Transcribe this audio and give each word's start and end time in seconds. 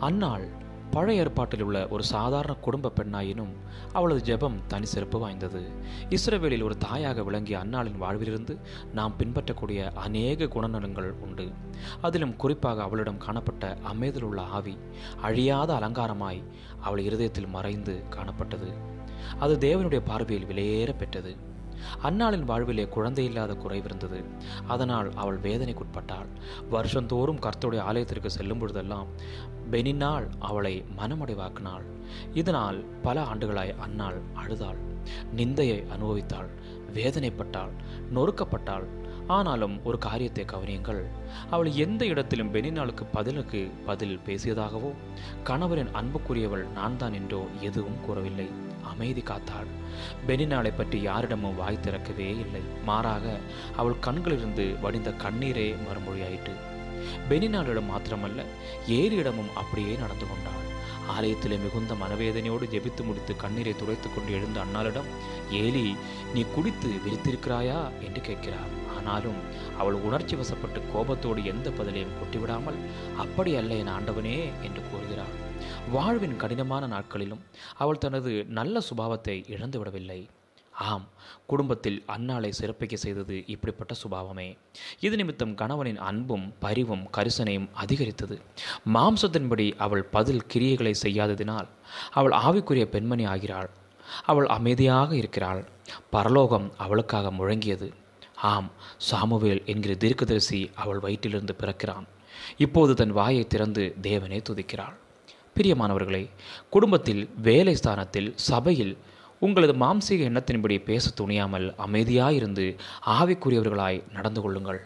அன்னாள் 0.00 0.48
பழைய 0.90 1.22
ஏற்பாட்டில் 1.22 1.62
உள்ள 1.62 1.88
ஒரு 1.88 2.04
சாதாரண 2.04 2.54
குடும்ப 2.54 2.92
பெண்ணாயினும் 2.96 3.52
அவளது 3.92 4.36
ஜெபம் 4.36 4.60
தனி 4.66 4.84
சிறப்பு 4.84 5.18
வாய்ந்தது. 5.18 5.70
இஸ்ரவேலில் 6.08 6.62
ஒரு 6.62 6.76
தாயாக 6.76 7.22
விளங்கிய 7.22 7.58
அன்னாளின் 7.58 7.98
வாழ்விலிருந்து 7.98 8.58
நாம் 8.92 9.16
பின்பற்றக்கூடிய 9.16 9.92
அநேக 9.94 10.44
குணநலங்கள் 10.44 11.10
உண்டு. 11.10 11.52
அதிலும் 12.00 12.36
குறிப்பாக 12.36 12.82
அவளிடம் 12.82 13.16
காணப்பட்ட 13.16 13.76
அமைதல் 13.82 14.22
உள்ள 14.22 14.42
ஆவி 14.42 14.78
அழியாத 15.20 15.74
அலங்காரமாய் 15.74 16.42
அவள் 16.80 16.98
இருதயத்தில் 16.98 17.48
மறைந்து 17.48 18.02
காணப்பட்டது. 18.10 18.72
அது 19.38 19.56
தேவனுடைய 19.58 20.00
பார்வையில் 20.04 20.48
விலையேற 20.48 20.96
பெற்றது. 20.96 21.36
அன்னாளின் 22.02 22.44
வாழ்விலே 22.44 22.84
குழந்தை 22.88 23.24
இல்லாத 23.24 23.52
குறைவிருந்தது 23.54 24.20
அதனால் 24.66 25.08
அவள் 25.14 25.38
வேதனைக்குட்பட்டாள். 25.38 26.28
வருஷந்தோறும் 26.70 27.38
கர்த்தருடைய 27.38 27.78
ஆலயத்திற்கு 27.78 28.30
செல்லும் 28.30 28.58
பொழுதெல்லாம் 28.58 29.10
பெனினால் 29.70 30.26
அவளை 30.38 30.84
மனமடைவாக்கினாள். 30.98 31.84
இதனால் 32.34 32.78
பல 33.02 33.22
ஆண்டுகளாய் 33.22 33.74
அன்னாள் 33.80 34.20
அழுதாள். 34.34 34.80
நிந்தையை 35.36 35.78
அனுபவித்தாள். 35.96 36.48
வேதனைப்பட்டாள். 36.94 37.74
நொறுக்கப்பட்டாள். 38.14 38.86
ஆனாலும் 39.26 39.74
ஒரு 39.84 39.98
காரியத்தை 39.98 40.44
கவனியுங்கள். 40.44 41.02
அவள் 41.50 41.70
எந்த 41.72 42.02
இடத்திலும் 42.06 42.52
பெனினாளுக்கு 42.54 43.04
பதிலுக்கு 43.12 43.60
பதில் 43.86 44.18
பேசியதாகவோ 44.26 44.90
கணவரின் 45.44 45.92
அன்புக்குரியவள் 45.92 46.64
நான் 46.72 46.96
தான் 46.96 47.12
என்றோ 47.12 47.42
எதுவும் 47.60 48.00
கூறவில்லை. 48.06 48.48
அமைதி 48.82 49.20
காத்தாள். 49.20 49.70
பெனினாளை 50.26 50.72
பற்றி 50.76 51.00
யாரிடமும் 51.00 51.54
வாய் 51.54 51.80
திறக்கவே 51.80 52.28
இல்லை. 52.30 52.60
மாறாக 52.84 53.38
அவள் 53.76 53.98
கண்களிலிருந்து 53.98 54.76
வடிந்த 54.80 55.10
கண்ணீரே 55.10 55.76
மறுமொழியாயிற்று. 55.86 56.54
பெனினாளிடம் 57.28 57.90
மாத்திரமல்ல 57.90 58.44
ஏரியிடமும் 58.88 59.52
அப்படியே 59.54 59.94
நடந்து 59.94 60.26
கொண்டாள். 60.28 60.68
ஆலயத்திலே 61.08 61.56
மிகுந்த 61.58 61.94
மனவேதனையோடு 61.94 62.66
ஜெபித்து 62.70 63.04
முடித்து 63.04 63.36
கண்ணீரை 63.36 63.76
துடைத்துக் 63.76 64.14
கொண்டு 64.14 64.32
எழுந்த 64.32 64.60
அண்ணாளிடம் 64.60 65.08
ஏலி 65.50 65.96
நீ 66.34 66.44
குடித்து 66.54 66.88
விரித்திருக்கிறாயா? 66.88 67.90
என்று 68.00 68.20
கேட்கிறார் 68.20 68.72
ஆனாலும் 68.96 69.38
அவள் 69.78 69.92
உணர்ச்சி 69.92 70.36
வசப்பட்டு 70.36 70.80
கோபத்தோடு 70.92 71.44
எந்த 71.44 71.70
பதிலையும் 71.70 72.16
கொட்டிவிடாமல் 72.20 72.78
அப்படி 73.16 73.56
அல்ல 73.56 73.74
என் 73.74 73.88
ஆண்டவனே 73.88 74.38
என்று 74.62 74.82
கூறுகிறாள். 74.90 75.48
வாழ்வின் 75.90 76.36
கடினமான 76.36 76.86
நாட்களிலும் 76.86 77.40
அவள் 77.76 77.98
தனது 77.98 78.44
நல்ல 78.44 78.78
சுபாவத்தை 78.78 79.34
இழந்துவிடவில்லை. 79.54 80.28
ஆம் 80.70 81.08
குடும்பத்தில் 81.46 82.04
அன்னாளை 82.08 82.52
சிறப்பிக்க 82.60 82.94
செய்தது 82.94 83.36
இப்படிப்பட்ட 83.46 83.94
சுபாவமே. 84.02 84.56
இது 85.00 85.16
நிமித்தம் 85.16 85.54
கணவனின் 85.54 85.98
அன்பும் 85.98 86.54
பரிவும் 86.58 87.08
கரிசனையும் 87.16 87.68
அதிகரித்தது. 87.72 88.40
மாம்சத்தின்படி 88.94 89.76
அவள் 89.76 90.04
பதில் 90.04 90.46
கிரியைகளை 90.52 90.94
செய்யாததினால் 91.02 91.68
அவள் 92.12 92.32
ஆவிக்குரிய 92.32 92.84
பெண்மணி 92.84 93.24
ஆகிறாள். 93.24 93.70
அவள் 94.24 94.46
அமைதியாக 94.46 95.16
இருக்கிறாள். 95.16 95.68
பரலோகம் 96.10 96.72
அவளுக்காக 96.76 97.30
முழங்கியது. 97.30 97.90
ஆம் 98.36 98.70
சாமுவேல் 98.96 99.62
என்கிற 99.66 99.94
தீர்க்கதரிசி 99.94 100.70
அவள் 100.74 100.98
வயிற்றிலிருந்து 100.98 101.56
பிறக்கிறான். 101.58 102.08
இப்போது 102.56 102.94
தன் 102.94 103.10
வாயை 103.10 103.46
திறந்து 103.46 103.94
தேவனை 104.00 104.42
துதிக்கிறாள். 104.48 104.96
பிரியமானவர்களே 105.60 106.28
குடும்பத்தில் 106.70 107.28
வேலை 107.42 107.74
ஸ்தானத்தில் 107.74 108.32
சபையில் 108.36 108.96
உங்களது 109.38 109.72
மாம்சீக 109.72 110.22
எண்ணத்தின்படி 110.28 110.84
பேச 110.84 111.10
துணியாமல் 111.10 111.74
அமைதியாயிருந்து 111.86 112.76
ஆவிக்குரியவர்களாய் 113.06 114.02
நடந்து 114.12 114.40
கொள்ளுங்கள். 114.40 114.80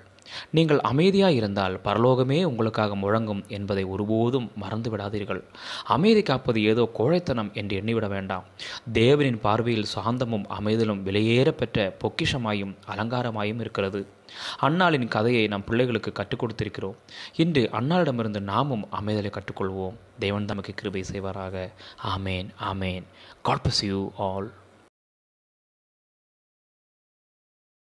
நீங்கள் 0.50 0.80
அமைதியாக 0.80 1.32
இருந்தால் 1.32 1.80
பரலோகமே 1.84 2.44
உங்களுக்காக 2.44 2.94
முழங்கும் 2.94 3.46
என்பதை 3.46 3.84
ஒருபோதும் 3.84 4.50
மறந்து 4.56 4.96
விடாதீர்கள் 4.96 5.44
அமைதி 5.84 6.22
காப்பது 6.22 6.64
ஏதோ 6.64 6.90
கோழைத்தனம் 6.98 7.52
என்று 7.52 7.80
எண்ணிவிட 7.80 8.08
வேண்டாம். 8.08 8.44
தேவனின் 8.92 9.40
பார்வையில் 9.40 9.86
சாந்தமும் 9.94 10.44
அமைதலும் 10.60 11.02
விலையேற 11.04 11.48
பெற்ற 11.48 11.96
பொக்கிஷமாயும் 12.00 12.74
அலங்காரமாயும் 12.94 13.60
இருக்கிறது. 13.60 14.06
அன்னாளின் 14.56 15.08
கதையை 15.08 15.46
நம் 15.46 15.64
பிள்ளைகளுக்கு 15.64 16.12
கற்றுக் 16.12 16.44
கொடுத்திருக்கிறோம். 16.44 16.96
இன்று 17.36 17.68
அன்னாளிடமிருந்து 17.72 18.40
நாமும் 18.40 18.88
அமைதலை 19.00 19.32
கற்றுக்கொள்வோம். 19.32 19.94
தேவன் 20.18 20.44
தமக்கு 20.44 20.72
கிருபை 20.74 21.04
செய்வாராக. 21.12 21.70
ஆமேன் 22.16 22.48
ஆமேன். 22.62 23.02
God 23.42 23.82
you 23.82 24.10
all 24.16 24.52